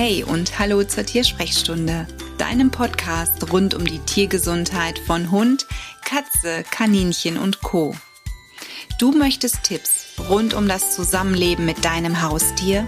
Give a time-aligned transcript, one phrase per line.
[0.00, 2.06] Hey und hallo zur Tiersprechstunde,
[2.38, 5.66] deinem Podcast rund um die Tiergesundheit von Hund,
[6.04, 7.96] Katze, Kaninchen und Co.
[9.00, 12.86] Du möchtest Tipps rund um das Zusammenleben mit deinem Haustier?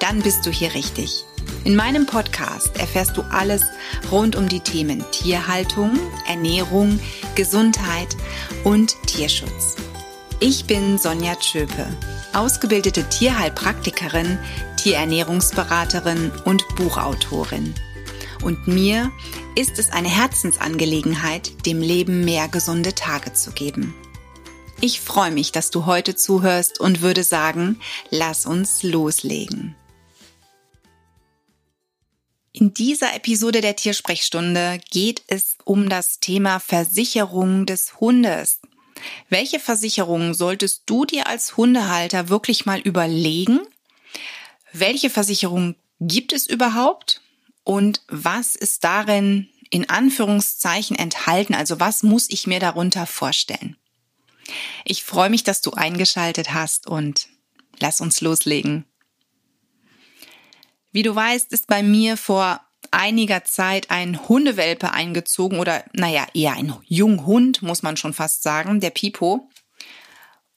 [0.00, 1.24] Dann bist du hier richtig.
[1.62, 3.62] In meinem Podcast erfährst du alles
[4.10, 6.98] rund um die Themen Tierhaltung, Ernährung,
[7.36, 8.16] Gesundheit
[8.64, 9.76] und Tierschutz.
[10.40, 11.86] Ich bin Sonja Tschöpe,
[12.34, 14.38] ausgebildete Tierheilpraktikerin,
[14.76, 17.74] Tierernährungsberaterin und Buchautorin.
[18.42, 19.12] Und mir
[19.54, 23.94] ist es eine Herzensangelegenheit, dem Leben mehr gesunde Tage zu geben.
[24.80, 27.78] Ich freue mich, dass du heute zuhörst und würde sagen,
[28.10, 29.76] lass uns loslegen.
[32.52, 38.59] In dieser Episode der Tiersprechstunde geht es um das Thema Versicherung des Hundes.
[39.28, 43.60] Welche Versicherungen solltest du dir als Hundehalter wirklich mal überlegen?
[44.72, 47.20] Welche Versicherungen gibt es überhaupt?
[47.64, 51.54] Und was ist darin in Anführungszeichen enthalten?
[51.54, 53.76] Also was muss ich mir darunter vorstellen?
[54.84, 57.28] Ich freue mich, dass du eingeschaltet hast und
[57.78, 58.84] lass uns loslegen.
[60.92, 62.60] Wie du weißt, ist bei mir vor
[62.90, 68.80] einiger Zeit ein Hundewelpe eingezogen oder naja, eher ein Junghund, muss man schon fast sagen,
[68.80, 69.48] der Pipo.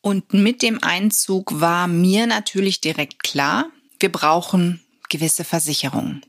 [0.02, 3.68] Und mit dem Einzug war mir natürlich direkt klar,
[4.00, 6.26] wir brauchen gewisse Versicherungen.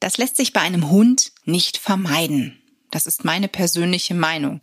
[0.00, 2.56] Das lässt sich bei einem Hund nicht vermeiden.
[2.90, 4.60] Das ist meine persönliche Meinung.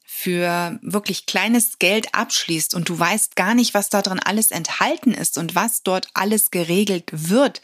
[0.05, 5.13] für wirklich kleines Geld abschließt und du weißt gar nicht, was da drin alles enthalten
[5.13, 7.61] ist und was dort alles geregelt wird,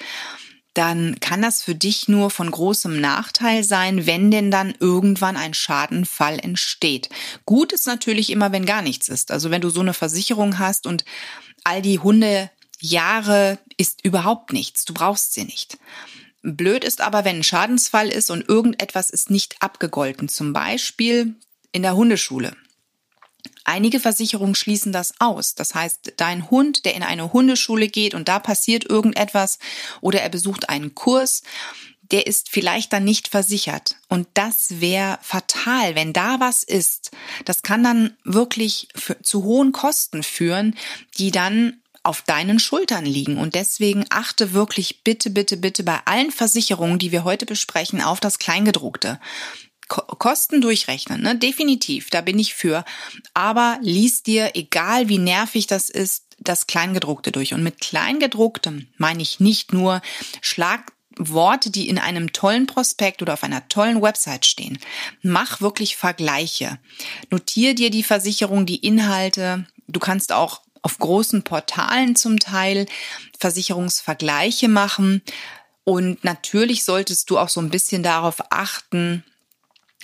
[0.81, 5.53] dann kann das für dich nur von großem Nachteil sein, wenn denn dann irgendwann ein
[5.53, 7.11] Schadenfall entsteht.
[7.45, 9.31] Gut ist natürlich immer, wenn gar nichts ist.
[9.31, 11.05] Also wenn du so eine Versicherung hast und
[11.65, 14.87] all die Hunde Jahre ist überhaupt nichts.
[14.87, 15.77] Du brauchst sie nicht.
[16.43, 20.31] Blöd ist aber, wenn ein Schadensfall ist und irgendetwas ist nicht abgegolten.
[20.31, 21.35] Zum Beispiel
[21.73, 22.57] in der Hundeschule.
[23.71, 25.55] Einige Versicherungen schließen das aus.
[25.55, 29.61] Das heißt, dein Hund, der in eine Hundeschule geht und da passiert irgendetwas
[30.01, 31.45] oder er besucht einen Kurs,
[32.11, 33.95] der ist vielleicht dann nicht versichert.
[34.09, 37.13] Und das wäre fatal, wenn da was ist.
[37.45, 40.77] Das kann dann wirklich für, zu hohen Kosten führen,
[41.19, 43.39] die dann auf deinen Schultern liegen.
[43.39, 48.19] Und deswegen achte wirklich bitte, bitte, bitte bei allen Versicherungen, die wir heute besprechen, auf
[48.19, 49.21] das Kleingedruckte.
[49.91, 51.37] Kosten durchrechnen, ne?
[51.37, 52.85] definitiv, da bin ich für.
[53.35, 57.55] Aber lies dir, egal wie nervig das ist, das Kleingedruckte durch.
[57.55, 60.01] Und mit Kleingedrucktem meine ich nicht nur
[60.41, 64.79] Schlagworte, die in einem tollen Prospekt oder auf einer tollen Website stehen.
[65.23, 66.79] Mach wirklich Vergleiche.
[67.31, 69.67] Notier dir die Versicherung, die Inhalte.
[69.89, 72.87] Du kannst auch auf großen Portalen zum Teil
[73.41, 75.21] Versicherungsvergleiche machen.
[75.83, 79.25] Und natürlich solltest du auch so ein bisschen darauf achten,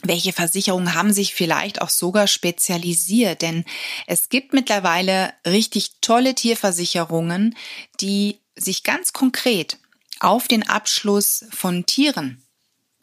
[0.03, 3.43] welche Versicherungen haben sich vielleicht auch sogar spezialisiert?
[3.43, 3.65] Denn
[4.07, 7.57] es gibt mittlerweile richtig tolle Tierversicherungen,
[8.01, 9.79] die sich ganz konkret
[10.21, 12.43] auf den Abschluss von Tieren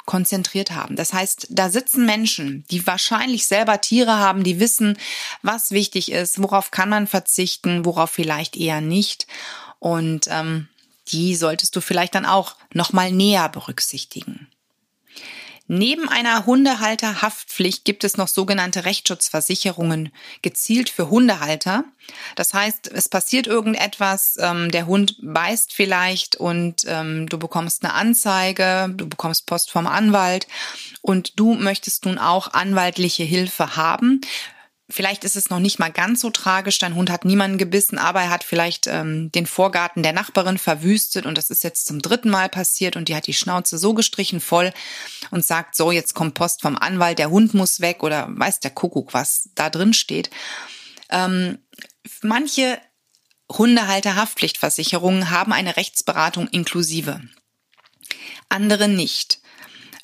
[0.05, 0.95] konzentriert haben.
[0.95, 4.97] Das heißt, da sitzen Menschen, die wahrscheinlich selber Tiere haben, die wissen,
[5.41, 9.27] was wichtig ist, worauf kann man verzichten, worauf vielleicht eher nicht.
[9.79, 10.67] Und ähm,
[11.07, 14.47] die solltest du vielleicht dann auch noch mal näher berücksichtigen.
[15.75, 20.11] Neben einer Hundehalterhaftpflicht gibt es noch sogenannte Rechtsschutzversicherungen
[20.43, 21.83] gezielt für Hundehalter.
[22.35, 27.95] Das heißt, es passiert irgendetwas, ähm, der Hund beißt vielleicht und ähm, du bekommst eine
[27.95, 30.45] Anzeige, du bekommst Post vom Anwalt
[31.01, 34.21] und du möchtest nun auch anwaltliche Hilfe haben.
[34.93, 36.77] Vielleicht ist es noch nicht mal ganz so tragisch.
[36.77, 41.25] Dein Hund hat niemanden gebissen, aber er hat vielleicht ähm, den Vorgarten der Nachbarin verwüstet
[41.25, 44.39] und das ist jetzt zum dritten Mal passiert und die hat die Schnauze so gestrichen
[44.39, 44.71] voll
[45.31, 48.69] und sagt so, jetzt kommt Post vom Anwalt, der Hund muss weg oder weiß der
[48.69, 50.29] Kuckuck, was da drin steht.
[51.09, 51.57] Ähm,
[52.21, 52.79] manche
[53.51, 57.19] Hundehalterhaftpflichtversicherungen haben eine Rechtsberatung inklusive.
[58.47, 59.39] Andere nicht.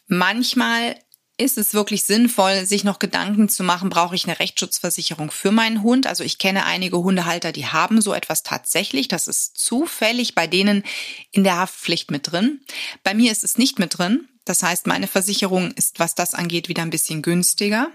[0.08, 0.96] Manchmal
[1.40, 5.82] ist es wirklich sinnvoll, sich noch Gedanken zu machen, brauche ich eine Rechtsschutzversicherung für meinen
[5.82, 6.06] Hund?
[6.06, 9.08] Also ich kenne einige Hundehalter, die haben so etwas tatsächlich.
[9.08, 10.84] Das ist zufällig bei denen
[11.32, 12.60] in der Haftpflicht mit drin.
[13.04, 14.28] Bei mir ist es nicht mit drin.
[14.44, 17.90] Das heißt, meine Versicherung ist, was das angeht, wieder ein bisschen günstiger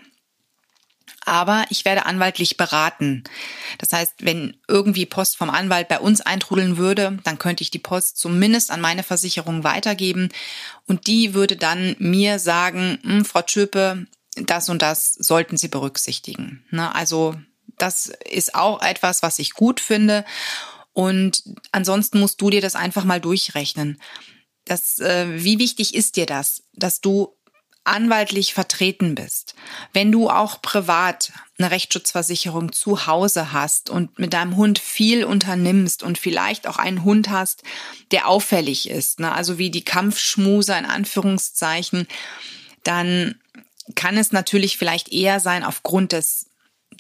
[1.27, 3.25] aber ich werde anwaltlich beraten.
[3.79, 7.79] Das heißt, wenn irgendwie Post vom Anwalt bei uns eintrudeln würde, dann könnte ich die
[7.79, 10.31] Post zumindest an meine Versicherung weitergeben
[10.87, 14.07] und die würde dann mir sagen, hm, Frau Tschöpe,
[14.37, 16.65] das und das sollten Sie berücksichtigen.
[16.71, 16.95] Ne?
[16.95, 17.37] Also
[17.79, 20.25] das ist auch etwas, was ich gut finde.
[20.93, 21.43] Und
[21.73, 24.01] ansonsten musst du dir das einfach mal durchrechnen.
[24.65, 27.34] Das, äh, wie wichtig ist dir das, dass du
[27.85, 29.55] anwaltlich vertreten bist,
[29.93, 36.03] wenn du auch privat eine Rechtsschutzversicherung zu Hause hast und mit deinem Hund viel unternimmst
[36.03, 37.63] und vielleicht auch einen Hund hast,
[38.11, 39.31] der auffällig ist, ne?
[39.33, 42.09] also wie die Kampfschmuse in Anführungszeichen,
[42.83, 43.37] dann
[43.95, 46.44] kann es natürlich vielleicht eher sein aufgrund des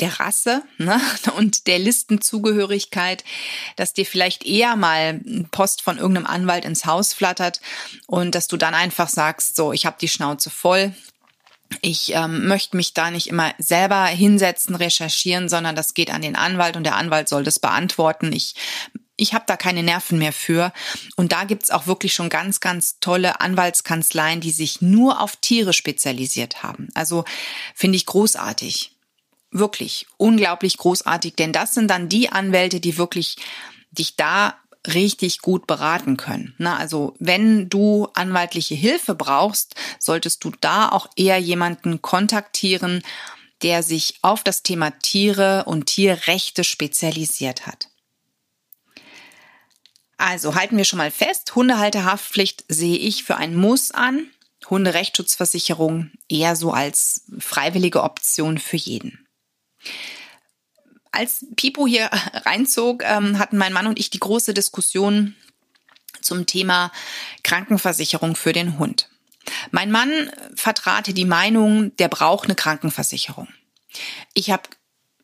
[0.00, 1.00] der Rasse ne,
[1.36, 3.24] und der Listenzugehörigkeit,
[3.76, 5.20] dass dir vielleicht eher mal
[5.50, 7.60] Post von irgendeinem Anwalt ins Haus flattert
[8.06, 10.94] und dass du dann einfach sagst, so, ich habe die Schnauze voll.
[11.80, 16.36] Ich ähm, möchte mich da nicht immer selber hinsetzen, recherchieren, sondern das geht an den
[16.36, 18.32] Anwalt und der Anwalt soll das beantworten.
[18.32, 18.54] Ich
[19.16, 20.72] ich habe da keine Nerven mehr für.
[21.16, 25.72] Und da gibt's auch wirklich schon ganz, ganz tolle Anwaltskanzleien, die sich nur auf Tiere
[25.72, 26.88] spezialisiert haben.
[26.94, 27.24] Also
[27.74, 28.93] finde ich großartig
[29.54, 33.36] wirklich unglaublich großartig, denn das sind dann die Anwälte, die wirklich
[33.90, 36.54] dich da richtig gut beraten können.
[36.58, 43.02] Na, also wenn du anwaltliche Hilfe brauchst, solltest du da auch eher jemanden kontaktieren,
[43.62, 47.88] der sich auf das Thema Tiere und Tierrechte spezialisiert hat.
[50.18, 54.26] Also halten wir schon mal fest, Hundehalterhaftpflicht sehe ich für ein Muss an,
[54.68, 59.23] Hunderechtsschutzversicherung eher so als freiwillige Option für jeden.
[61.12, 62.10] Als Pipo hier
[62.44, 65.36] reinzog, ähm, hatten mein Mann und ich die große Diskussion
[66.20, 66.90] zum Thema
[67.42, 69.08] Krankenversicherung für den Hund.
[69.70, 73.48] Mein Mann vertrate die Meinung, der braucht eine Krankenversicherung.
[74.32, 74.62] Ich habe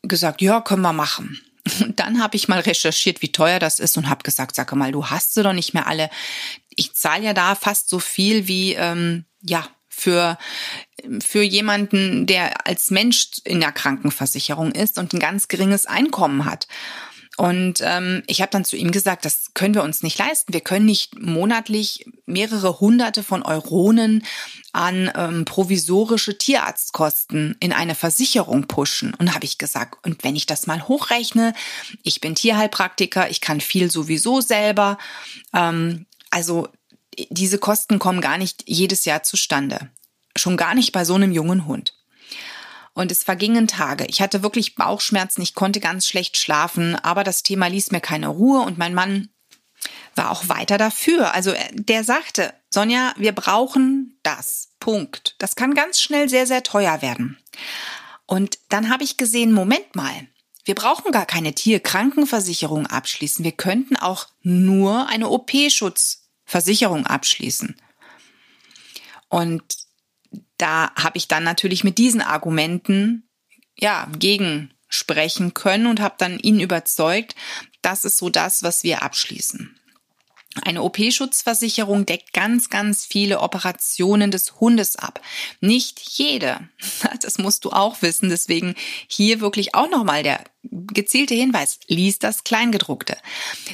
[0.03, 1.41] gesagt, ja, können wir machen.
[1.79, 4.91] Und dann habe ich mal recherchiert, wie teuer das ist und habe gesagt, sag mal,
[4.91, 6.09] du hast sie doch nicht mehr alle.
[6.69, 10.37] Ich zahle ja da fast so viel wie ähm, ja für,
[11.23, 16.67] für jemanden, der als Mensch in der Krankenversicherung ist und ein ganz geringes Einkommen hat.
[17.37, 20.53] Und ähm, ich habe dann zu ihm gesagt, das können wir uns nicht leisten.
[20.53, 24.23] Wir können nicht monatlich mehrere hunderte von Euronen
[24.73, 29.13] an ähm, provisorische Tierarztkosten in eine Versicherung pushen.
[29.15, 31.53] Und habe ich gesagt, und wenn ich das mal hochrechne,
[32.03, 34.97] ich bin Tierheilpraktiker, ich kann viel sowieso selber.
[35.53, 36.67] Ähm, also
[37.29, 39.89] diese Kosten kommen gar nicht jedes Jahr zustande.
[40.35, 41.97] Schon gar nicht bei so einem jungen Hund.
[42.93, 44.05] Und es vergingen Tage.
[44.07, 48.27] Ich hatte wirklich Bauchschmerzen, ich konnte ganz schlecht schlafen, aber das Thema ließ mir keine
[48.27, 49.29] Ruhe und mein Mann
[50.15, 51.33] war auch weiter dafür.
[51.33, 54.71] Also äh, der sagte, Sonja, wir brauchen das.
[54.81, 55.35] Punkt.
[55.37, 57.37] Das kann ganz schnell sehr, sehr teuer werden.
[58.25, 60.27] Und dann habe ich gesehen, Moment mal,
[60.65, 63.45] wir brauchen gar keine Tierkrankenversicherung abschließen.
[63.45, 67.77] Wir könnten auch nur eine OP-Schutz Versicherung abschließen.
[69.29, 69.63] Und
[70.57, 73.29] da habe ich dann natürlich mit diesen Argumenten
[73.75, 77.35] ja gegen sprechen können und habe dann ihn überzeugt,
[77.81, 79.75] das ist so das, was wir abschließen.
[80.63, 85.21] Eine OP-Schutzversicherung deckt ganz, ganz viele Operationen des Hundes ab.
[85.61, 86.59] Nicht jede.
[87.21, 88.29] Das musst du auch wissen.
[88.29, 88.75] Deswegen
[89.07, 91.79] hier wirklich auch nochmal der gezielte Hinweis.
[91.87, 93.15] Lies das Kleingedruckte.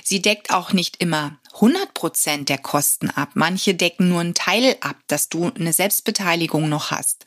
[0.04, 3.32] Sie deckt auch nicht immer 100 Prozent der Kosten ab.
[3.34, 7.26] Manche decken nur einen Teil ab, dass du eine Selbstbeteiligung noch hast.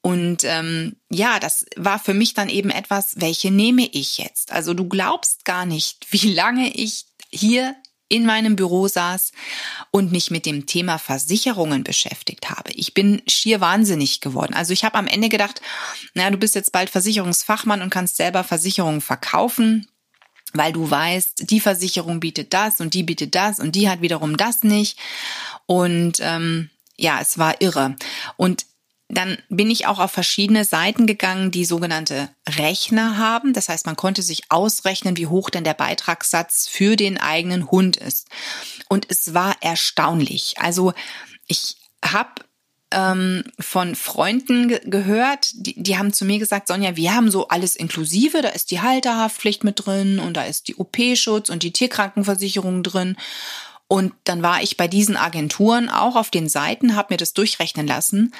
[0.00, 4.52] Und ähm, ja, das war für mich dann eben etwas, welche nehme ich jetzt?
[4.52, 7.76] Also du glaubst gar nicht, wie lange ich hier
[8.08, 9.32] in meinem Büro saß
[9.90, 12.72] und mich mit dem Thema Versicherungen beschäftigt habe.
[12.72, 14.54] Ich bin schier wahnsinnig geworden.
[14.54, 15.60] Also ich habe am Ende gedacht,
[16.14, 19.88] na, du bist jetzt bald Versicherungsfachmann und kannst selber Versicherungen verkaufen
[20.54, 24.38] weil du weißt, die Versicherung bietet das und die bietet das und die hat wiederum
[24.38, 24.98] das nicht.
[25.66, 27.96] Und ähm, ja, es war irre.
[28.36, 28.64] Und
[29.08, 33.54] dann bin ich auch auf verschiedene Seiten gegangen, die sogenannte Rechner haben.
[33.54, 37.96] Das heißt, man konnte sich ausrechnen, wie hoch denn der Beitragssatz für den eigenen Hund
[37.96, 38.28] ist.
[38.88, 40.56] Und es war erstaunlich.
[40.58, 40.92] Also
[41.46, 42.42] ich habe
[42.90, 47.48] ähm, von Freunden ge gehört, die, die haben zu mir gesagt, Sonja, wir haben so
[47.48, 51.72] alles inklusive, da ist die Halterhaftpflicht mit drin und da ist die OP-Schutz und die
[51.72, 53.16] Tierkrankenversicherung drin.
[53.88, 57.86] Und dann war ich bei diesen Agenturen auch auf den Seiten, habe mir das durchrechnen
[57.86, 58.34] lassen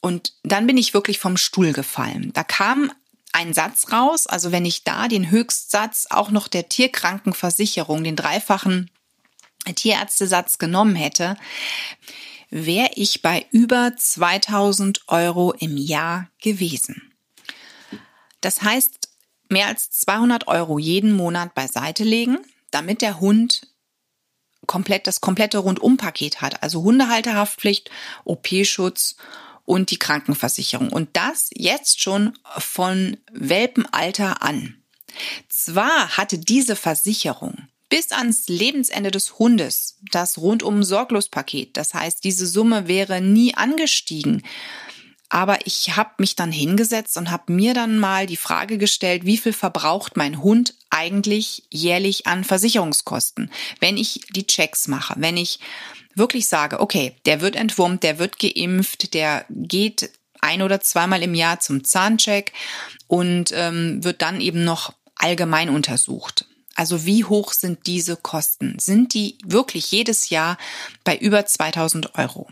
[0.00, 2.32] und dann bin ich wirklich vom Stuhl gefallen.
[2.34, 2.92] Da kam
[3.32, 8.90] ein Satz raus, also wenn ich da den Höchstsatz auch noch der Tierkrankenversicherung, den dreifachen
[9.74, 11.36] Tierärztesatz genommen hätte,
[12.50, 17.12] wäre ich bei über 2000 Euro im Jahr gewesen.
[18.40, 19.10] Das heißt,
[19.48, 22.38] mehr als 200 Euro jeden Monat beiseite legen,
[22.70, 23.66] damit der Hund
[24.66, 27.90] komplett das komplette Rundumpaket hat, also Hundehalterhaftpflicht,
[28.24, 29.16] OP-Schutz
[29.68, 30.88] und die Krankenversicherung.
[30.88, 34.82] Und das jetzt schon von Welpenalter an.
[35.50, 41.76] Zwar hatte diese Versicherung bis ans Lebensende des Hundes das rundum Sorglospaket.
[41.76, 44.42] Das heißt, diese Summe wäre nie angestiegen.
[45.30, 49.36] Aber ich habe mich dann hingesetzt und habe mir dann mal die Frage gestellt, wie
[49.36, 55.60] viel verbraucht mein Hund eigentlich jährlich an Versicherungskosten, wenn ich die Checks mache, wenn ich
[56.14, 61.34] wirklich sage, okay, der wird entwurmt, der wird geimpft, der geht ein oder zweimal im
[61.34, 62.52] Jahr zum Zahncheck
[63.06, 66.46] und ähm, wird dann eben noch allgemein untersucht.
[66.74, 68.78] Also wie hoch sind diese Kosten?
[68.78, 70.56] Sind die wirklich jedes Jahr
[71.02, 72.48] bei über 2000 Euro?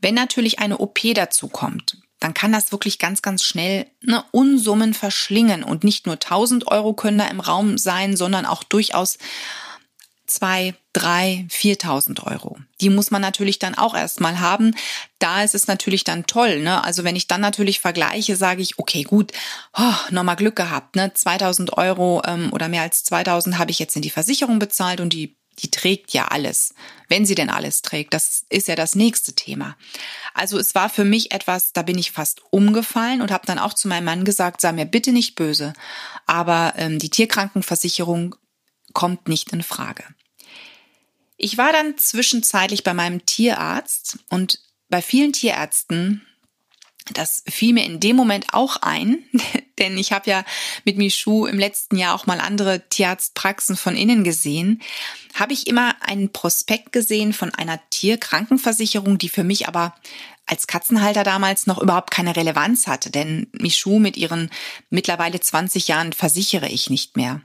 [0.00, 4.94] Wenn natürlich eine OP dazu kommt, dann kann das wirklich ganz, ganz schnell eine Unsummen
[4.94, 5.64] verschlingen.
[5.64, 9.18] Und nicht nur 1000 Euro können da im Raum sein, sondern auch durchaus
[10.26, 12.58] zwei, drei, viertausend Euro.
[12.80, 14.74] Die muss man natürlich dann auch erstmal haben.
[15.18, 16.60] Da ist es natürlich dann toll.
[16.60, 16.82] Ne?
[16.84, 19.32] Also wenn ich dann natürlich vergleiche, sage ich, okay, gut,
[19.76, 20.96] oh, nochmal Glück gehabt.
[20.96, 21.12] Ne?
[21.12, 25.12] 2000 Euro ähm, oder mehr als 2000 habe ich jetzt in die Versicherung bezahlt und
[25.12, 26.74] die die trägt ja alles,
[27.08, 28.14] wenn sie denn alles trägt.
[28.14, 29.76] Das ist ja das nächste Thema.
[30.34, 33.74] Also es war für mich etwas, da bin ich fast umgefallen und habe dann auch
[33.74, 35.72] zu meinem Mann gesagt, sei mir bitte nicht böse,
[36.26, 38.36] aber ähm, die Tierkrankenversicherung
[38.92, 40.04] kommt nicht in Frage.
[41.36, 46.26] Ich war dann zwischenzeitlich bei meinem Tierarzt und bei vielen Tierärzten,
[47.14, 49.24] das fiel mir in dem Moment auch ein,
[49.78, 50.44] denn ich habe ja
[50.84, 54.82] mit Michu im letzten Jahr auch mal andere Tierarztpraxen von innen gesehen,
[55.34, 59.94] habe ich immer einen Prospekt gesehen von einer Tierkrankenversicherung, die für mich aber
[60.46, 64.50] als Katzenhalter damals noch überhaupt keine Relevanz hatte, denn Michu mit ihren
[64.90, 67.40] mittlerweile 20 Jahren versichere ich nicht mehr.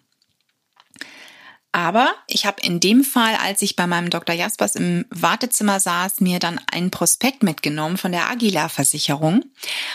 [1.75, 4.34] Aber ich habe in dem Fall, als ich bei meinem Dr.
[4.34, 9.44] Jaspers im Wartezimmer saß, mir dann einen Prospekt mitgenommen von der Aguilar Versicherung.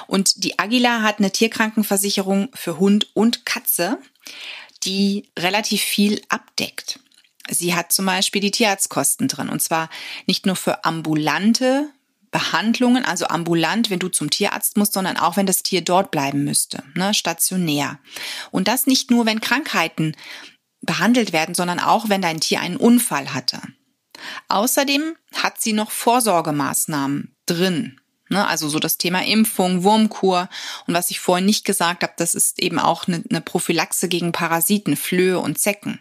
[0.06, 3.96] Und die Aguilar hat eine Tierkrankenversicherung für Hund und Katze,
[4.82, 7.00] die relativ viel abdeckt.
[7.48, 9.48] Sie hat zum Beispiel die Tierarztkosten drin.
[9.48, 9.88] Und zwar
[10.26, 11.88] nicht nur für ambulante
[12.30, 16.44] Behandlungen, also ambulant, wenn du zum Tierarzt musst, sondern auch wenn das Tier dort bleiben
[16.44, 17.98] müsste, ne, stationär.
[18.50, 20.14] Und das nicht nur, wenn Krankheiten
[20.82, 23.60] behandelt werden, sondern auch, wenn dein Tier einen Unfall hatte.
[24.48, 28.00] Außerdem hat sie noch Vorsorgemaßnahmen drin.
[28.28, 28.46] Ne?
[28.46, 30.48] Also so das Thema Impfung, Wurmkur
[30.86, 34.32] und was ich vorhin nicht gesagt habe, das ist eben auch eine, eine Prophylaxe gegen
[34.32, 36.00] Parasiten, Flöhe und Zecken.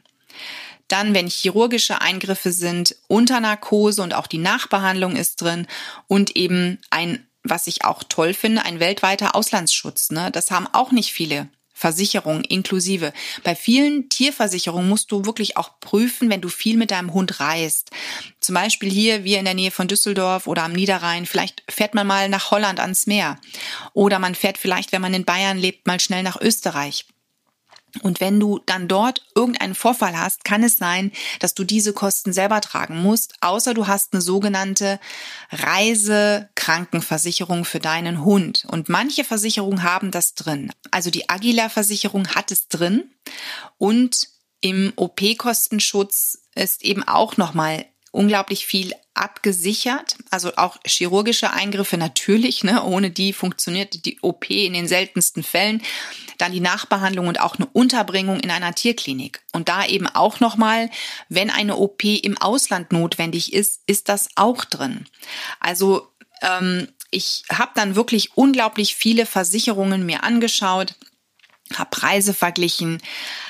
[0.88, 5.68] Dann, wenn chirurgische Eingriffe sind, unter Narkose und auch die Nachbehandlung ist drin
[6.08, 10.10] und eben ein, was ich auch toll finde, ein weltweiter Auslandsschutz.
[10.12, 10.32] Ne?
[10.32, 11.48] Das haben auch nicht viele
[11.80, 13.14] Versicherung inklusive.
[13.46, 17.92] Bei vielen Tierversicherungen musst du wirklich auch prüfen, wenn du viel mit deinem Hund reist.
[18.42, 22.06] Zum Beispiel hier, wir in der Nähe von Düsseldorf oder am Niederrhein, vielleicht fährt man
[22.06, 23.40] mal nach Holland ans Meer.
[23.94, 27.06] Oder man fährt vielleicht, wenn man in Bayern lebt, mal schnell nach Österreich.
[28.02, 32.34] Und wenn du dann dort irgendeinen Vorfall hast, kann es sein, dass du diese Kosten
[32.34, 35.00] selber tragen musst, außer du hast eine sogenannte
[35.52, 38.66] Reisekrankenversicherung für deinen Hund.
[38.70, 40.72] Und manche Versicherungen haben das drin.
[40.92, 43.12] Also die Aguilar-Versicherung hat es drin
[43.78, 44.28] und
[44.62, 52.84] im OP-Kostenschutz ist eben auch nochmal unglaublich viel abgesichert, also auch chirurgische Eingriffe natürlich, ne,
[52.84, 55.82] ohne die funktioniert die OP in den seltensten Fällen,
[56.38, 59.42] dann die Nachbehandlung und auch eine Unterbringung in einer Tierklinik.
[59.52, 60.90] Und da eben auch nochmal,
[61.28, 65.06] wenn eine OP im Ausland notwendig ist, ist das auch drin.
[65.60, 66.08] Also
[66.42, 70.96] ähm, ich habe dann wirklich unglaublich viele Versicherungen mir angeschaut,
[71.76, 73.02] habe Preise verglichen,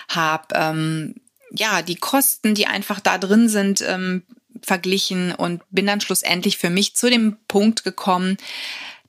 [0.09, 1.15] habe ähm,
[1.51, 4.23] ja die Kosten, die einfach da drin sind, ähm,
[4.63, 8.37] verglichen und bin dann schlussendlich für mich zu dem Punkt gekommen,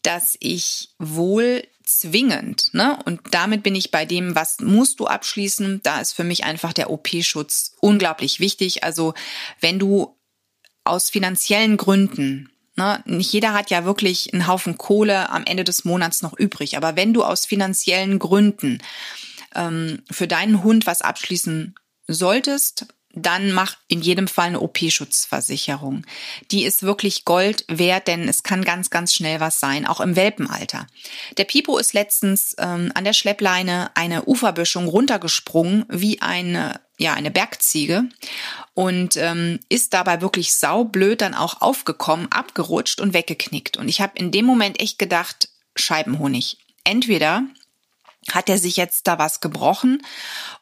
[0.02, 2.99] dass ich wohl zwingend, ne?
[3.04, 5.80] Und damit bin ich bei dem, was musst du abschließen.
[5.83, 8.85] Da ist für mich einfach der OP-Schutz unglaublich wichtig.
[8.85, 9.14] Also
[9.61, 10.16] wenn du
[10.85, 13.02] aus finanziellen Gründen Ne?
[13.04, 16.78] Nicht jeder hat ja wirklich einen Haufen Kohle am Ende des Monats noch übrig.
[16.78, 18.78] Aber wenn du aus finanziellen Gründen
[19.54, 21.75] ähm, für deinen Hund was abschließen
[22.07, 26.07] solltest, dann mach in jedem Fall eine OP-Schutzversicherung.
[26.50, 30.17] Die ist wirklich Gold wert, denn es kann ganz, ganz schnell was sein, auch im
[30.17, 30.87] Welpenalter.
[31.37, 37.31] Der Pipo ist letztens ähm, an der Schleppleine eine Uferböschung runtergesprungen, wie eine, ja, eine
[37.31, 38.05] Bergziege
[38.75, 43.76] und ähm, ist dabei wirklich saublöd dann auch aufgekommen, abgerutscht und weggeknickt.
[43.76, 46.59] Und ich habe in dem Moment echt gedacht, Scheibenhonig.
[46.85, 47.45] Entweder
[48.31, 50.03] hat er sich jetzt da was gebrochen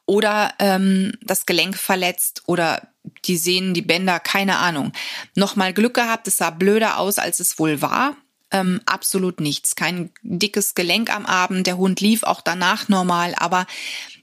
[0.07, 2.89] oder ähm, das Gelenk verletzt oder
[3.25, 4.93] die Sehnen, die Bänder, keine Ahnung.
[5.35, 8.17] Nochmal Glück gehabt, es sah blöder aus, als es wohl war.
[8.51, 9.77] Ähm, absolut nichts.
[9.77, 11.67] Kein dickes Gelenk am Abend.
[11.67, 13.67] Der Hund lief auch danach normal, aber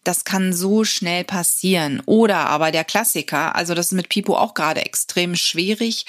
[0.04, 2.02] das kann so schnell passieren.
[2.06, 6.06] Oder aber der Klassiker, also das ist mit Pipo auch gerade extrem schwierig.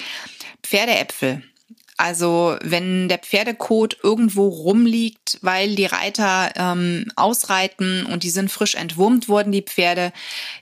[0.63, 1.43] Pferdeäpfel.
[1.97, 8.75] Also wenn der Pferdekot irgendwo rumliegt, weil die Reiter ähm, ausreiten und die sind frisch
[8.75, 10.13] entwurmt worden, die Pferde,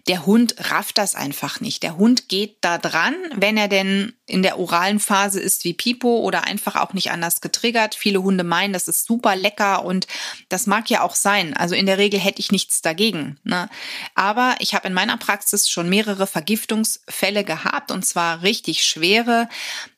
[0.08, 1.84] der Hund rafft das einfach nicht.
[1.84, 6.20] Der Hund geht da dran, wenn er denn in der oralen Phase ist wie Pipo
[6.20, 7.96] oder einfach auch nicht anders getriggert.
[7.96, 10.08] Viele Hunde meinen, das ist super lecker und
[10.50, 11.56] das mag ja auch sein.
[11.56, 13.38] Also in der Regel hätte ich nichts dagegen.
[13.44, 13.70] Ne?
[14.16, 19.48] Aber ich habe in meiner Praxis schon mehrere Vergiftungsfälle gehabt und zwar richtig schwere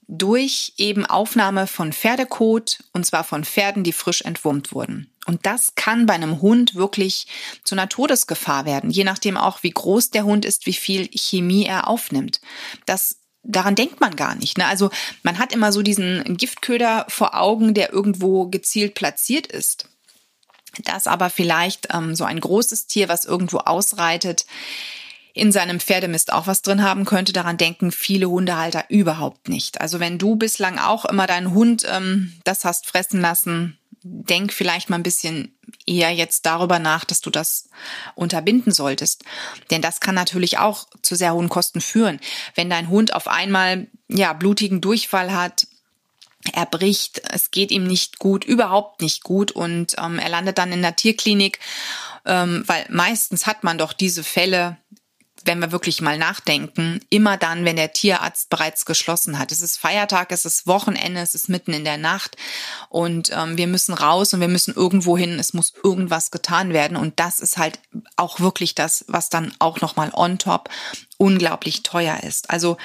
[0.08, 5.12] durch eben Aufnahme von Pferdekot und zwar von Pferden, die frisch entwurmt wurden.
[5.26, 7.28] Und das kann bei einem Hund wirklich
[7.66, 11.66] zu einer Todesgefahr werden, je nachdem auch, wie groß der Hund ist, wie viel Chemie
[11.66, 12.40] er aufnimmt.
[12.86, 14.58] Das daran denkt man gar nicht.
[14.58, 14.66] Ne?
[14.66, 14.90] Also
[15.24, 19.90] man hat immer so diesen Giftköder vor Augen, der irgendwo gezielt platziert ist.
[20.84, 24.46] Das aber vielleicht ähm, so ein großes Tier, was irgendwo ausreitet,
[25.38, 27.34] in seinem Pferdemist auch was drin haben könnte.
[27.34, 29.82] Daran denken viele Hundehalter überhaupt nicht.
[29.82, 34.90] Also wenn du bislang auch immer deinen Hund ähm, das hast fressen lassen, denk vielleicht
[34.90, 37.70] mal ein bisschen eher jetzt darüber nach, dass du das
[38.16, 39.24] unterbinden solltest.
[39.72, 42.20] Denn das kann natürlich auch zu sehr hohen Kosten führen.
[42.56, 45.68] Wenn dein Hund auf einmal, ja, blutigen Durchfall hat,
[46.54, 50.72] er bricht, es geht ihm nicht gut, überhaupt nicht gut und ähm, er landet dann
[50.72, 51.60] in der Tierklinik,
[52.26, 54.78] ähm, weil meistens hat man doch diese Fälle,
[55.48, 59.52] wenn wir wirklich mal nachdenken, immer dann, wenn der Tierarzt bereits geschlossen hat.
[59.52, 62.36] Es ist Feiertag, es ist Wochenende, es ist mitten in der Nacht
[62.90, 66.98] und ähm, wir müssen raus und wir müssen irgendwo hin, es muss irgendwas getan werden
[66.98, 67.80] und das ist halt
[68.18, 70.70] auch wirklich das, was dann auch nochmal on top
[71.18, 72.50] unglaublich teuer ist.
[72.50, 72.78] Also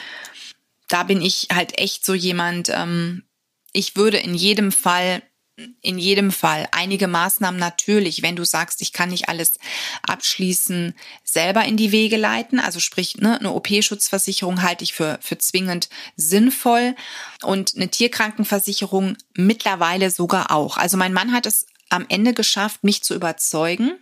[0.88, 3.24] da bin ich halt echt so jemand, ähm,
[3.72, 5.22] ich würde in jedem Fall
[5.80, 9.58] in jedem Fall einige Maßnahmen natürlich, wenn du sagst, ich kann nicht alles
[10.06, 10.94] abschließen,
[11.24, 12.60] selber in die Wege leiten.
[12.60, 16.94] Also sprich, ne, eine OP-Schutzversicherung halte ich für, für zwingend sinnvoll
[17.42, 20.76] und eine Tierkrankenversicherung mittlerweile sogar auch.
[20.76, 23.92] Also mein Mann hat es am Ende geschafft, mich zu überzeugen,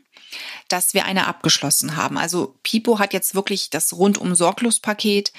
[0.68, 2.18] dass wir eine abgeschlossen haben.
[2.18, 5.32] Also Pipo hat jetzt wirklich das rundum sorglos Paket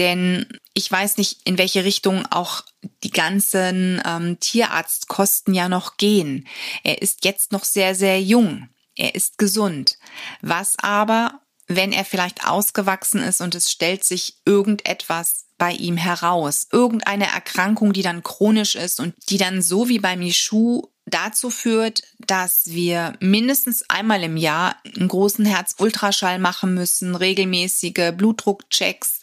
[0.00, 2.62] denn ich weiß nicht, in welche Richtung auch
[3.04, 6.48] die ganzen ähm, Tierarztkosten ja noch gehen.
[6.82, 8.68] Er ist jetzt noch sehr, sehr jung.
[8.96, 9.98] Er ist gesund.
[10.40, 16.66] Was aber, wenn er vielleicht ausgewachsen ist und es stellt sich irgendetwas bei ihm heraus,
[16.72, 22.02] irgendeine Erkrankung, die dann chronisch ist und die dann so wie bei Michu dazu führt,
[22.18, 29.20] dass wir mindestens einmal im Jahr einen großen Herzultraschall machen müssen, regelmäßige Blutdruckchecks,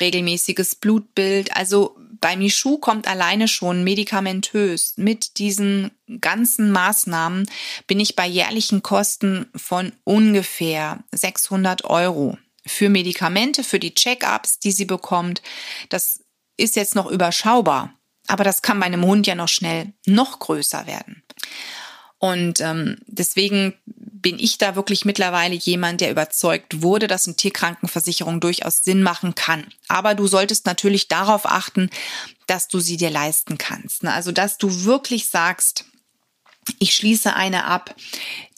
[0.00, 1.56] regelmäßiges Blutbild.
[1.56, 7.50] Also bei Michu kommt alleine schon medikamentös mit diesen ganzen Maßnahmen
[7.86, 14.72] bin ich bei jährlichen Kosten von ungefähr 600 Euro für Medikamente, für die Check-ups, die
[14.72, 15.42] sie bekommt.
[15.90, 16.20] Das
[16.56, 17.94] ist jetzt noch überschaubar.
[18.26, 21.22] Aber das kann bei einem Hund ja noch schnell noch größer werden.
[22.18, 28.40] Und ähm, deswegen bin ich da wirklich mittlerweile jemand, der überzeugt wurde, dass eine Tierkrankenversicherung
[28.40, 29.66] durchaus Sinn machen kann.
[29.88, 31.90] Aber du solltest natürlich darauf achten,
[32.46, 34.02] dass du sie dir leisten kannst.
[34.02, 34.12] Ne?
[34.12, 35.84] Also, dass du wirklich sagst,
[36.78, 37.94] ich schließe eine ab,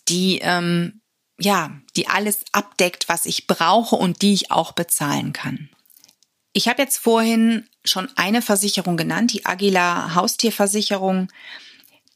[0.09, 1.01] die ähm,
[1.39, 5.69] ja, die alles abdeckt, was ich brauche und die ich auch bezahlen kann.
[6.53, 11.29] Ich habe jetzt vorhin schon eine Versicherung genannt, die Agila Haustierversicherung.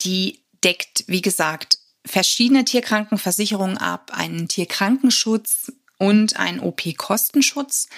[0.02, 7.88] Die deckt, wie gesagt, verschiedene Tierkrankenversicherungen ab, einen Tierkrankenschutz und einen OP-Kostenschutz.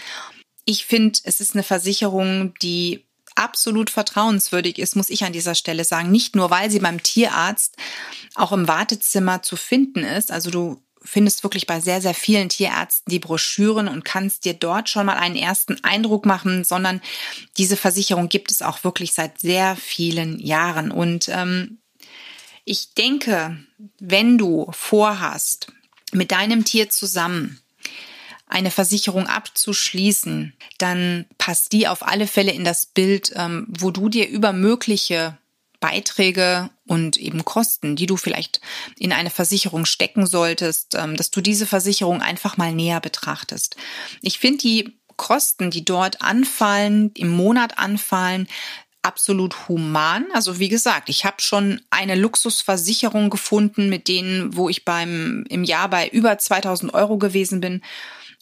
[0.65, 5.85] Ich finde, es ist eine Versicherung, die absolut vertrauenswürdig ist, muss ich an dieser Stelle
[5.85, 6.11] sagen.
[6.11, 7.77] Nicht nur, weil sie beim Tierarzt
[8.35, 10.31] auch im Wartezimmer zu finden ist.
[10.31, 14.89] Also du findest wirklich bei sehr, sehr vielen Tierärzten die Broschüren und kannst dir dort
[14.89, 17.01] schon mal einen ersten Eindruck machen, sondern
[17.57, 20.91] diese Versicherung gibt es auch wirklich seit sehr vielen Jahren.
[20.91, 21.82] Und ähm,
[22.65, 23.59] ich denke,
[23.99, 25.69] wenn du vorhast,
[26.13, 27.61] mit deinem Tier zusammen
[28.47, 34.11] eine Versicherung abzuschließen, dann passt die auf alle Fälle in das Bild, ähm, wo du
[34.11, 35.39] dir über mögliche
[35.81, 38.61] Beiträge und eben Kosten, die du vielleicht
[38.99, 43.77] in eine Versicherung stecken solltest, ähm, dass du diese Versicherung einfach mal näher betrachtest.
[44.21, 48.49] Ich finde die Kosten, die dort anfallen, im Monat anfallen,
[49.03, 50.27] absolut human.
[50.33, 55.65] Also wie gesagt, ich habe schon eine Luxusversicherung gefunden, mit denen, wo ich beim im
[55.65, 57.83] Jahr bei über 2000 Euro gewesen bin.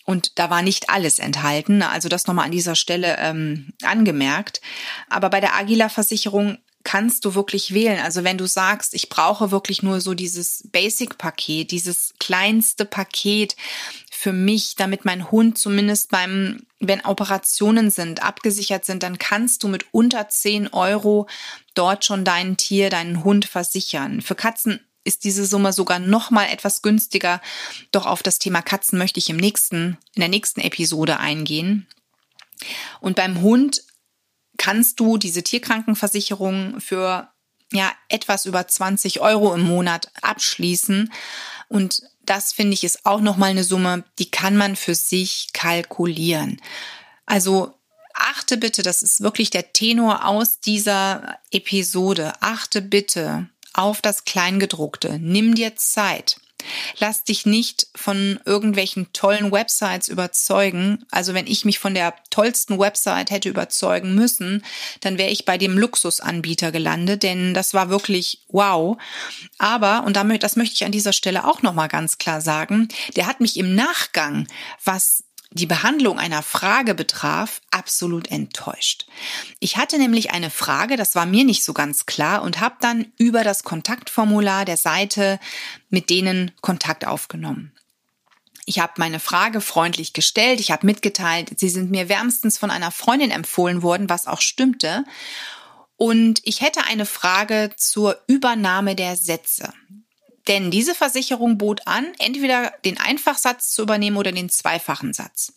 [0.04, 1.82] Und da war nicht alles enthalten.
[1.82, 4.60] Also das nochmal an dieser Stelle ähm, angemerkt.
[5.08, 8.00] Aber bei der Agila-Versicherung kannst du wirklich wählen.
[8.00, 13.54] Also wenn du sagst, ich brauche wirklich nur so dieses Basic-Paket, dieses kleinste Paket
[14.10, 19.68] für mich, damit mein Hund zumindest beim, wenn Operationen sind, abgesichert sind, dann kannst du
[19.68, 21.28] mit unter 10 Euro
[21.74, 24.22] dort schon dein Tier, deinen Hund versichern.
[24.22, 27.40] Für Katzen ist diese Summe sogar noch mal etwas günstiger.
[27.92, 31.86] Doch auf das Thema Katzen möchte ich im nächsten, in der nächsten Episode eingehen.
[33.00, 33.82] Und beim Hund
[34.60, 37.30] kannst du diese Tierkrankenversicherung für
[37.72, 41.10] ja etwas über 20 Euro im Monat abschließen.
[41.68, 46.60] Und das finde ich ist auch nochmal eine Summe, die kann man für sich kalkulieren.
[47.24, 47.72] Also
[48.12, 52.34] achte bitte, das ist wirklich der Tenor aus dieser Episode.
[52.40, 55.18] Achte bitte auf das Kleingedruckte.
[55.18, 56.36] Nimm dir Zeit.
[56.98, 61.04] Lass dich nicht von irgendwelchen tollen Websites überzeugen.
[61.10, 64.64] Also wenn ich mich von der tollsten Website hätte überzeugen müssen,
[65.00, 68.96] dann wäre ich bei dem Luxusanbieter gelandet, denn das war wirklich wow.
[69.58, 73.26] Aber, und damit, das möchte ich an dieser Stelle auch nochmal ganz klar sagen, der
[73.26, 74.46] hat mich im Nachgang,
[74.84, 79.06] was die Behandlung einer Frage betraf, absolut enttäuscht.
[79.58, 83.12] Ich hatte nämlich eine Frage, das war mir nicht so ganz klar und habe dann
[83.18, 85.40] über das Kontaktformular der Seite
[85.88, 87.72] mit denen Kontakt aufgenommen.
[88.64, 92.92] Ich habe meine Frage freundlich gestellt, ich habe mitgeteilt, sie sind mir wärmstens von einer
[92.92, 95.04] Freundin empfohlen worden, was auch stimmte.
[95.96, 99.72] Und ich hätte eine Frage zur Übernahme der Sätze.
[100.50, 105.52] Denn diese Versicherung bot an, entweder den Einfachsatz zu übernehmen oder den zweifachen Satz.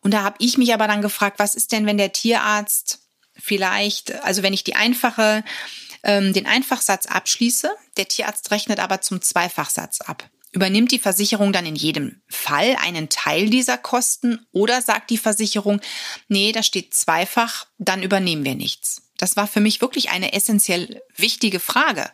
[0.00, 3.00] Und da habe ich mich aber dann gefragt, was ist denn, wenn der Tierarzt
[3.36, 5.44] vielleicht, also wenn ich die einfache,
[6.04, 10.26] ähm, den Einfachsatz abschließe, der Tierarzt rechnet aber zum Zweifachsatz ab.
[10.52, 15.82] Übernimmt die Versicherung dann in jedem Fall einen Teil dieser Kosten oder sagt die Versicherung,
[16.28, 19.02] nee, da steht zweifach, dann übernehmen wir nichts?
[19.18, 22.10] Das war für mich wirklich eine essentiell wichtige Frage.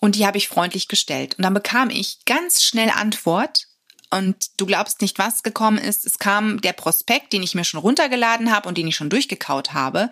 [0.00, 1.34] Und die habe ich freundlich gestellt.
[1.36, 3.66] Und dann bekam ich ganz schnell Antwort.
[4.12, 6.04] Und du glaubst nicht, was gekommen ist.
[6.04, 9.72] Es kam der Prospekt, den ich mir schon runtergeladen habe und den ich schon durchgekaut
[9.72, 10.10] habe.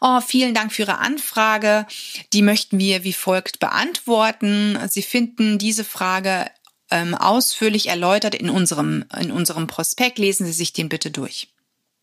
[0.00, 1.86] Oh, vielen Dank für Ihre Anfrage.
[2.32, 4.76] Die möchten wir wie folgt beantworten.
[4.88, 6.50] Sie finden diese Frage
[6.90, 10.18] ähm, ausführlich erläutert in unserem, in unserem Prospekt.
[10.18, 11.48] Lesen Sie sich den bitte durch.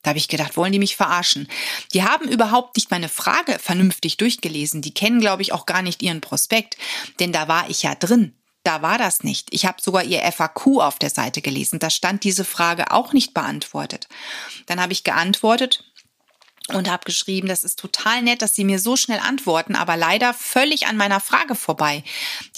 [0.06, 1.48] Da habe ich gedacht, wollen die mich verarschen?
[1.92, 4.84] Die haben überhaupt nicht meine Frage vernünftig durchgelesen.
[4.84, 6.78] Die kennen, glaube ich, auch gar nicht ihren Prospekt,
[7.20, 8.36] denn da war ich ja drin.
[8.62, 9.48] Da war das nicht.
[9.52, 11.80] Ich habe sogar ihr FAQ auf der Seite gelesen.
[11.80, 14.08] Da stand diese Frage auch nicht beantwortet.
[14.68, 15.84] Dann habe ich geantwortet
[16.68, 20.36] und habe geschrieben, das ist total nett, dass Sie mir so schnell antworten, aber leider
[20.36, 22.04] völlig an meiner Frage vorbei.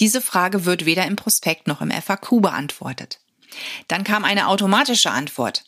[0.00, 3.20] Diese Frage wird weder im Prospekt noch im FAQ beantwortet.
[3.86, 5.64] Dann kam eine automatische Antwort.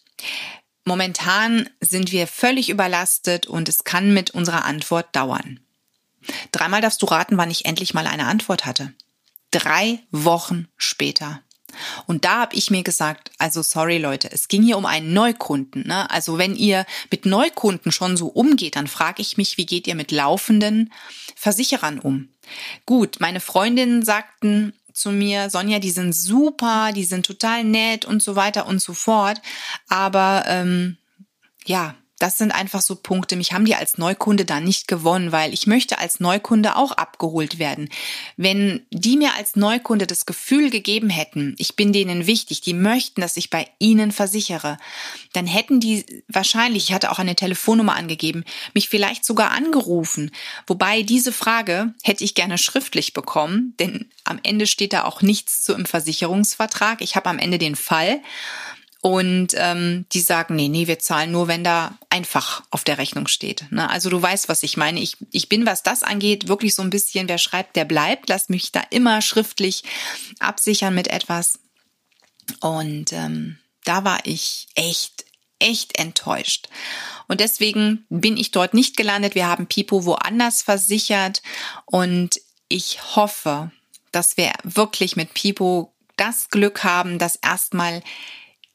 [0.84, 5.60] Momentan sind wir völlig überlastet und es kann mit unserer Antwort dauern.
[6.52, 8.92] Dreimal darfst du raten, wann ich endlich mal eine Antwort hatte.
[9.50, 11.42] Drei Wochen später.
[12.06, 15.86] Und da habe ich mir gesagt, also sorry Leute, es ging hier um einen Neukunden.
[15.86, 16.10] Ne?
[16.10, 19.94] Also wenn ihr mit Neukunden schon so umgeht, dann frage ich mich, wie geht ihr
[19.94, 20.92] mit laufenden
[21.36, 22.28] Versicherern um?
[22.86, 28.22] Gut, meine Freundinnen sagten zu mir, Sonja, die sind super, die sind total nett und
[28.22, 29.40] so weiter und so fort.
[29.88, 30.98] Aber ähm,
[31.64, 33.34] ja, das sind einfach so Punkte.
[33.34, 37.58] Mich haben die als Neukunde da nicht gewonnen, weil ich möchte als Neukunde auch abgeholt
[37.58, 37.88] werden.
[38.36, 43.22] Wenn die mir als Neukunde das Gefühl gegeben hätten, ich bin denen wichtig, die möchten,
[43.22, 44.76] dass ich bei ihnen versichere,
[45.32, 50.30] dann hätten die wahrscheinlich, ich hatte auch eine Telefonnummer angegeben, mich vielleicht sogar angerufen.
[50.66, 55.62] Wobei diese Frage hätte ich gerne schriftlich bekommen, denn am Ende steht da auch nichts
[55.62, 57.00] zu im Versicherungsvertrag.
[57.00, 58.20] Ich habe am Ende den Fall.
[59.02, 63.28] Und ähm, die sagen, nee, nee, wir zahlen nur, wenn da einfach auf der Rechnung
[63.28, 63.64] steht.
[63.70, 63.88] Ne?
[63.88, 65.00] Also du weißt, was ich meine.
[65.00, 68.28] Ich, ich bin, was das angeht, wirklich so ein bisschen, wer schreibt, der bleibt.
[68.28, 69.84] Lass mich da immer schriftlich
[70.38, 71.60] absichern mit etwas.
[72.60, 75.24] Und ähm, da war ich echt,
[75.58, 76.68] echt enttäuscht.
[77.26, 79.34] Und deswegen bin ich dort nicht gelandet.
[79.34, 81.40] Wir haben Pipo woanders versichert.
[81.86, 83.70] Und ich hoffe,
[84.12, 88.02] dass wir wirklich mit Pipo das Glück haben, dass erstmal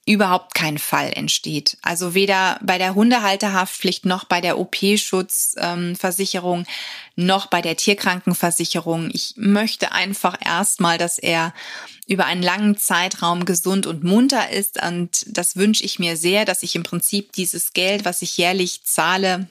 [0.05, 1.77] überhaupt kein Fall entsteht.
[1.81, 6.65] Also weder bei der Hundehalterhaftpflicht noch bei der OP-Schutzversicherung ähm,
[7.15, 9.09] noch bei der Tierkrankenversicherung.
[9.11, 11.53] Ich möchte einfach erstmal, dass er
[12.07, 14.81] über einen langen Zeitraum gesund und munter ist.
[14.81, 18.83] Und das wünsche ich mir sehr, dass ich im Prinzip dieses Geld, was ich jährlich
[18.83, 19.47] zahle,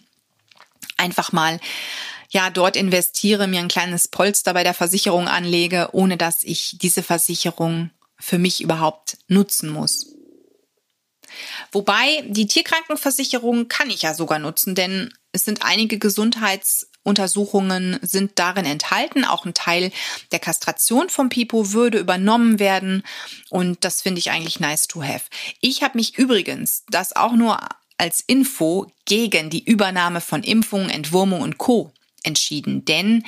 [0.97, 1.59] einfach mal
[2.31, 7.03] ja, dort investiere, mir ein kleines Polster bei der Versicherung anlege, ohne dass ich diese
[7.03, 10.15] Versicherung für mich überhaupt nutzen muss.
[11.73, 18.65] Wobei die Tierkrankenversicherung kann ich ja sogar nutzen, denn es sind einige Gesundheitsuntersuchungen sind darin
[18.65, 19.25] enthalten.
[19.25, 19.91] Auch ein Teil
[20.31, 23.03] der Kastration vom Pipo würde übernommen werden
[23.51, 25.25] und das finde ich eigentlich nice to have.
[25.61, 27.59] Ich habe mich übrigens, das auch nur
[27.99, 31.93] als Info, gegen die Übernahme von Impfungen, Entwurmung und Co.
[32.23, 33.25] entschieden, denn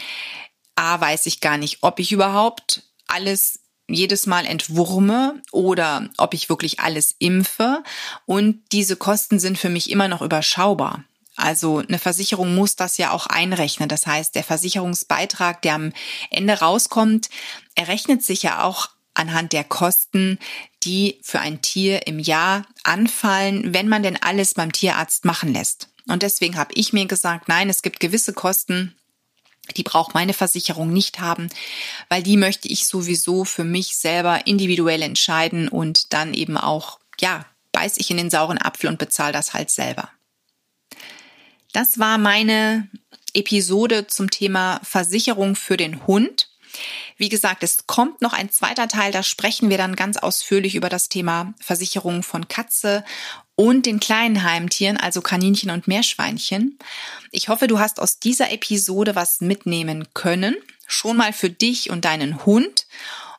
[0.75, 6.49] A weiß ich gar nicht, ob ich überhaupt alles jedes Mal entwurme oder ob ich
[6.49, 7.83] wirklich alles impfe.
[8.25, 11.05] Und diese Kosten sind für mich immer noch überschaubar.
[11.37, 13.89] Also eine Versicherung muss das ja auch einrechnen.
[13.89, 15.93] Das heißt, der Versicherungsbeitrag, der am
[16.31, 17.29] Ende rauskommt,
[17.75, 20.39] errechnet sich ja auch anhand der Kosten,
[20.83, 25.89] die für ein Tier im Jahr anfallen, wenn man denn alles beim Tierarzt machen lässt.
[26.09, 28.95] Und deswegen habe ich mir gesagt, nein, es gibt gewisse Kosten,
[29.77, 31.49] die braucht meine Versicherung nicht haben,
[32.09, 37.47] weil die möchte ich sowieso für mich selber individuell entscheiden und dann eben auch, ja,
[37.73, 40.11] beiß ich in den sauren Apfel und bezahle das halt selber.
[41.73, 42.89] Das war meine
[43.35, 46.49] Episode zum Thema Versicherung für den Hund.
[47.17, 50.89] Wie gesagt, es kommt noch ein zweiter Teil, da sprechen wir dann ganz ausführlich über
[50.89, 53.05] das Thema Versicherung von Katze
[53.57, 56.79] und den kleinen Heimtieren, also Kaninchen und Meerschweinchen.
[57.31, 62.05] Ich hoffe, du hast aus dieser Episode was mitnehmen können, schon mal für dich und
[62.05, 62.87] deinen Hund.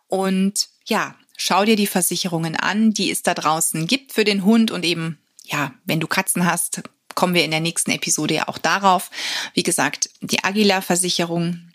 [0.07, 4.71] Und ja, schau dir die Versicherungen an, die es da draußen gibt für den Hund
[4.71, 6.81] und eben, ja, wenn du Katzen hast,
[7.13, 9.09] kommen wir in der nächsten Episode ja auch darauf.
[9.53, 11.71] Wie gesagt, die Aguila-Versicherung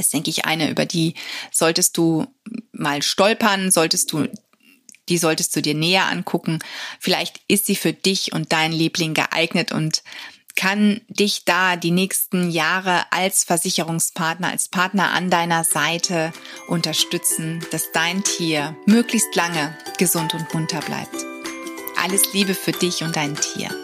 [0.00, 1.14] ist, denke ich, eine, über die
[1.50, 2.26] solltest du
[2.72, 4.28] mal stolpern, solltest du
[5.08, 6.60] die solltest du dir näher angucken.
[6.98, 10.02] Vielleicht ist sie für dich und deinen Liebling geeignet und
[10.56, 16.32] kann dich da die nächsten Jahre als Versicherungspartner, als Partner an deiner Seite
[16.68, 21.16] unterstützen, dass dein Tier möglichst lange gesund und munter bleibt.
[21.96, 23.83] Alles Liebe für dich und dein Tier.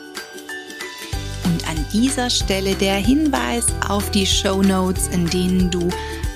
[1.51, 5.89] Und an dieser Stelle der Hinweis auf die Show Notes, in denen du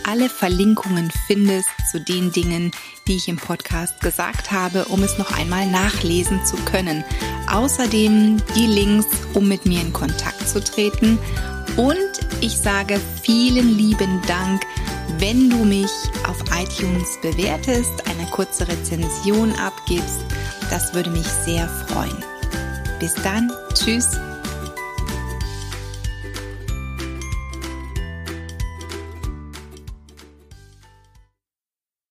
[0.03, 2.72] alle Verlinkungen findest zu den Dingen,
[3.07, 7.05] die ich im Podcast gesagt habe, um es noch einmal nachlesen zu können.
[7.48, 11.16] Außerdem die Links, um mit mir in Kontakt zu treten.
[11.77, 11.96] Und
[12.40, 14.62] ich sage vielen lieben Dank,
[15.18, 15.90] wenn du mich
[16.29, 20.24] auf iTunes bewertest, eine kurze Rezension abgibst.
[20.70, 22.16] Das würde mich sehr freuen.
[22.98, 24.18] Bis dann, tschüss